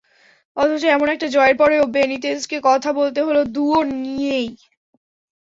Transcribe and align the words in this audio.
অথচ 0.57 0.83
এমন 0.95 1.07
একটা 1.09 1.27
জয়ের 1.27 1.55
পরও 1.57 1.91
বেনিতেজকে 1.95 2.57
কথা 2.63 2.89
বলতে 2.99 3.19
হলো 3.27 3.41
দুয়ো 3.55 3.79
নিয়েই। 4.03 4.47